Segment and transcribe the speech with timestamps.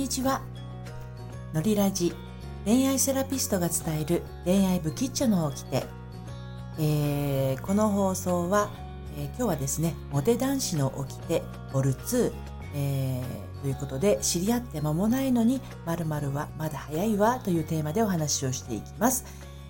[0.00, 0.40] にちは。
[1.52, 2.14] のりラジ
[2.64, 5.84] 恋愛セラピストが伝える恋愛不吉祥のをきて、
[6.78, 8.70] えー、この放送は、
[9.18, 11.42] えー、今日はですね、モテ男子の起きて
[11.74, 12.32] ボル2、
[12.76, 19.26] えー、ということで知り合って間もないのに〇〇はまだ早いわというテーマでお話をしていきます。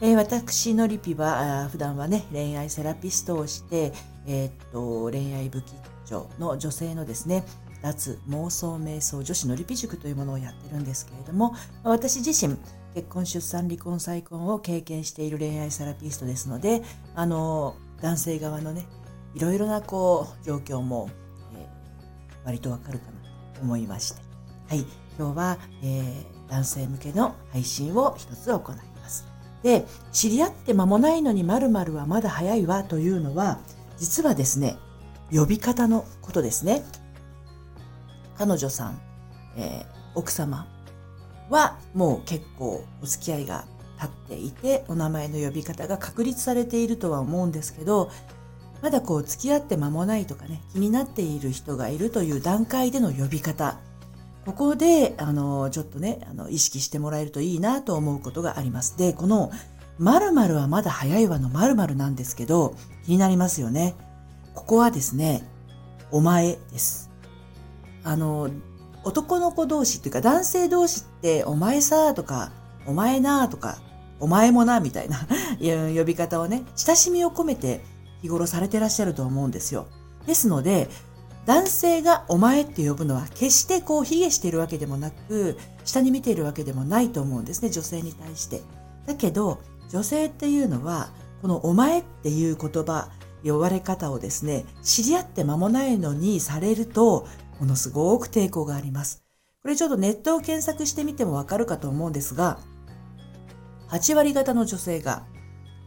[0.00, 3.92] えー、私のリピは普段はね恋愛セラピストをして、
[4.26, 5.74] えー、っと恋愛不吉
[6.06, 7.44] 祥の女性のですね
[7.84, 12.56] 脱妄想瞑想女子のりぴ塾というものをやってるんですけれども私自身
[12.94, 16.82] 結婚出産離婚再婚を経験している恋愛セラピストですので
[17.14, 18.86] あの男性側のね
[19.34, 21.10] いろいろなこう状況も、
[21.54, 23.12] えー、割とわかるかな
[23.54, 24.22] と思いまして。
[24.68, 24.86] はい。
[25.18, 29.26] 今日は、えー、男性向けの配信を一つ行います。
[29.62, 33.58] で知り合って間もないのに〇〇はまだ早いわというのは
[33.98, 34.76] 実はですね
[35.32, 36.84] 呼び方のことですね。
[38.36, 39.00] 彼女さん、
[39.56, 40.66] えー、奥様
[41.50, 43.64] はもう結構お付き合いが
[43.98, 48.10] 経っていて、お名前の呼び方が確立されているとは思うんですけど、
[48.82, 53.78] まだこう付き合って間もないとかね、気になっている人がいるという段階での呼び方、
[54.44, 58.98] ここで、あの、ちょっとね、あの、意識してもらえるといいなと思うことがあります。
[58.98, 59.50] で、この、
[59.98, 62.74] 〇〇はまだ早いわの〇〇なんですけど、
[63.06, 63.94] 気になりますよね。
[64.52, 65.48] ここはですね、
[66.10, 67.10] お前です。
[68.04, 68.50] あの、
[69.02, 72.52] 男の子同士っていうか男性同士ってお前さとか
[72.86, 73.76] お前なとか
[74.18, 75.26] お前もなみたいな
[75.60, 77.84] 呼び方をね、親しみを込めて
[78.22, 79.86] 日頃されてらっしゃると思うんですよ。
[80.26, 80.88] ですので、
[81.46, 88.62] 男性がお前って呼ぶのは決してこう卑下しているわけでもなく、下に見ているわけでもないと思うんですね、女性に対して。
[89.06, 91.10] だけど、女性っていうのは、
[91.42, 93.10] このお前っていう言葉、
[93.44, 97.26] 呼ばれ方をですね、知り合って間もないのにされると、
[97.60, 99.24] ものすごく抵抗があります。
[99.62, 102.58] これちょっとネットを検索してみてもわかるかと思うんですが、
[103.88, 105.24] 8割方の女性が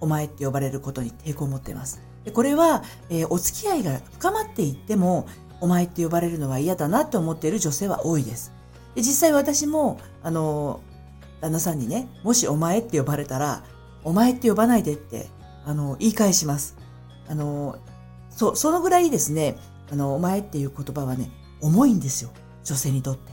[0.00, 2.00] お前って呼ばれることに抵抗を持っています。
[2.32, 5.26] これは、えー、お付き合いが深まっていっても、
[5.60, 8.52] お前って呼ばれるのは嫌だなと思っている女性は多いです。
[8.94, 10.80] で実際私も、あの、
[11.40, 13.64] 旦那さんにね、もしお前って呼ばれたら、
[14.04, 15.28] お前って呼ばないでって、
[15.64, 16.76] あの、言い返します。
[17.28, 17.76] あの、
[18.30, 19.56] そ、そのぐらいですね、
[19.90, 21.30] あの、お前っていう言葉はね、
[21.60, 22.30] 重いんですよ。
[22.64, 23.32] 女性にとって。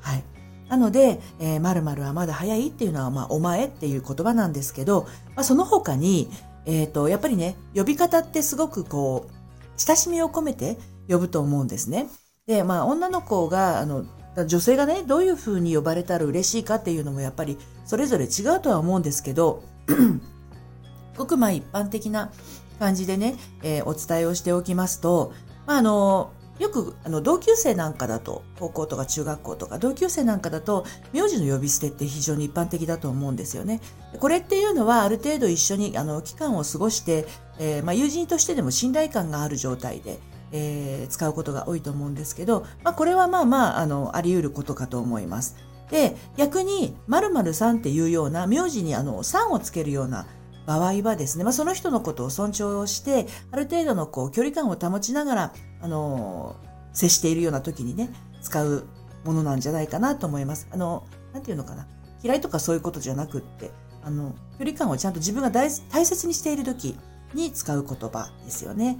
[0.00, 0.24] はい。
[0.68, 6.30] なので、えー、〇〇はまだ早いっていうのは、まあ、お前っていう言葉なんですけど、まあ、その他に、
[6.64, 9.32] えっ、ー、と、やっぱりね、呼び方ってすごくこう、
[9.76, 12.08] 親しみを込めて呼ぶと思うんですね。
[12.46, 14.04] で、まあ、女の子が、あの、
[14.46, 19.64] 女性がね、どういうふうに呼ばれたら嬉しいかっていうのもやっぱりそれぞれ違うとは思うんですけど、
[21.18, 22.30] ごくまあ一般的な
[22.78, 25.32] 感じでね、えー、お伝えをしておきますと、
[25.66, 30.84] まあ、あの、よくあの同級生なんかだと高校とか中学校とか同級生なんかだと
[31.14, 33.80] 名字の呼び捨てって非常に一般的だと思うんですよね。
[34.18, 37.26] これっていうのはある程度一緒にあの期間を過ごして、
[37.58, 40.18] えー、まあ、友人としてでも信頼感がある状態で、
[40.52, 45.56] えー、使うことが多いと思うんですけど、まあ、これはまあまああのあり得ることかと思います。
[45.90, 50.26] で逆に〇〇さんっていうような名字にあのさんをつけるような
[50.66, 56.56] 場合はですね、まあ、その人のことを尊重して、ある程度のこう距離感を保ちながら、あの、
[56.92, 58.10] 接しているような時にね、
[58.42, 58.84] 使う
[59.24, 60.68] ものなんじゃないかなと思います。
[60.70, 61.86] あの、なんていうのかな。
[62.22, 63.70] 嫌いとかそういうことじゃなくって、
[64.02, 66.96] あの、距離感をちゃんと自分が大切にしている時
[67.34, 68.98] に使う言葉ですよね。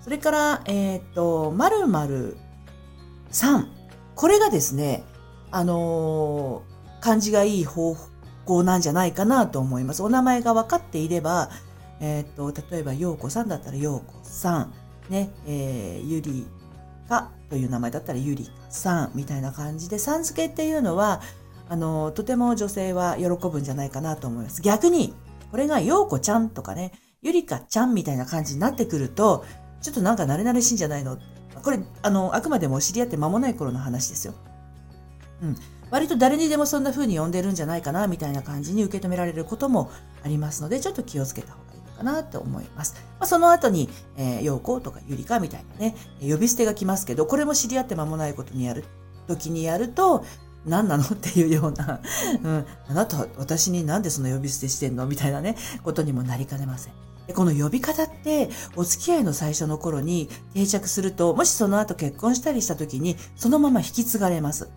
[0.00, 2.36] それから、えっ、ー、と、〇〇
[3.30, 3.68] さん。
[4.14, 5.04] これがですね、
[5.50, 7.96] あのー、感じがいい方
[8.44, 10.02] 向なんじゃないかなと思います。
[10.02, 11.50] お名前が分かっていれば、
[12.00, 14.74] えっ、ー、と、例えば、陽子さんだったら陽子さん、
[15.08, 16.46] ね、えー、ゆり
[17.08, 21.20] かという名前だったらゆりかさんみたいな感じで、さん付けっていうのは、
[21.68, 24.62] あの、とても女性は喜ぶんじゃないかなと思います。
[24.62, 25.14] 逆に、
[25.50, 29.44] これが陽子ちゃんとかね、ゆりかちゃんみたいな感じになってくると、
[29.80, 31.18] ちょっとなんか慣れ慣れしいんじゃないの？
[31.62, 34.34] これ、あの、あくまでも知り合って間もない頃の話ですよ。
[35.42, 35.56] うん。
[35.90, 39.90] 割と誰にでもそんな風に呼んでるんじゃないかなみたいな感じに受け止められることも
[40.24, 41.61] ありますので、ちょっと気をつけた方が
[41.92, 42.94] かなと思います。
[43.18, 48.84] まあ、その後に、えー、陽子とかゆりかみたいなね、呼び捨てが来ますけど、これも知り合って間もないことにやる、
[49.28, 50.24] 時にやると、
[50.66, 52.00] 何なのっていうような、
[52.42, 56.92] うん、あなた、私になんでその呼び捨てしてんのみたいなね、ことにもなりかねません。
[57.26, 64.68] でこの呼び方って、お付き合いの最初の頃に定着すると、もしその後結婚したりした時に、そのまま引き継がれます。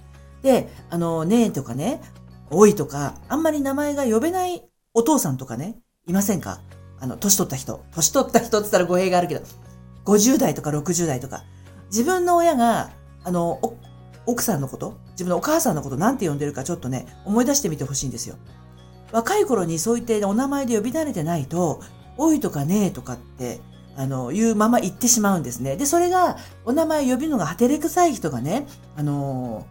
[0.41, 2.01] で、あの、ねえとかね、
[2.51, 4.63] おいとか、あんまり名前が呼べない
[4.93, 6.61] お父さんとかね、いませんか？
[6.99, 7.83] あの、年取った人。
[7.93, 9.41] 年取った人って言ったら語弊があるけど、
[10.05, 11.43] 50代とか60代とか、
[11.87, 12.91] 自分の親が、
[13.23, 13.59] あの、
[14.25, 18.35] 奥さんのこと、自分のお母さんのことなんて呼んでるかちょっとね、思い出してみてほしいんですよ。
[19.11, 21.81] 若い頃にそう言ってお名前で呼び慣れてないと、
[22.17, 23.61] おいとかねえとかって、
[23.97, 25.77] あの、言うまま言ってしまうんですね。
[25.77, 28.67] で、それが、お名前呼びのがはてれくさい人がね、
[28.97, 29.65] あの、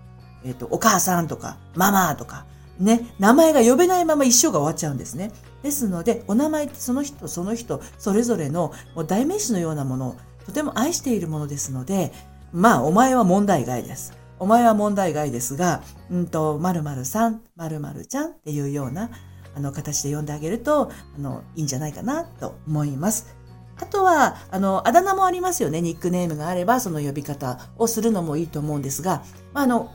[0.45, 2.47] えっ、ー、と、お母さんとか、ママとか、
[2.79, 5.33] ね、名前が呼べないまま一生が終わっちゃうんですね。
[5.63, 10.17] ですので、お名前ってその人その人、それぞれのもう代名詞のようなものを
[10.47, 12.13] とても愛しているものですので、
[12.53, 14.13] まあ、お前は問題外です。
[14.39, 19.11] お前は問題外ですが、うんと、〇〇さん、〇〇ちゃんっていうような、
[19.57, 23.37] あの、形で呼んであげると、あの、いいんじゃないかなと思います。
[23.81, 25.81] あとは、あの、あだ名もありますよね。
[25.81, 29.23] ニックネームがあれば、その呼び方をするのもいいと思うんですが、
[29.53, 29.91] まあ、あの、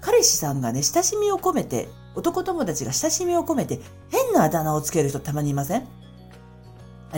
[0.00, 3.80] 彼氏さんがね、親しみを込めて、男友達が親しみを込めて、
[4.10, 5.86] 変なあだ名をつける人たまにいません？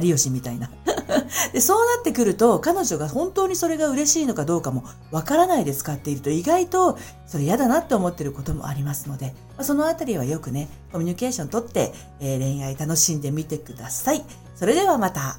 [0.01, 0.71] 有吉みたいな
[1.53, 1.61] で。
[1.61, 14.25] そうなってくると、彼女が本当にそれが嬉しいのかどうかもわからないで使っていると、意外とそれ嫌だなって思ってることもありますので、まあ、そのあたりはよくね、コミュニケーションとって、えー、恋愛楽しんでみてください。
[14.57, 15.39] それではまた。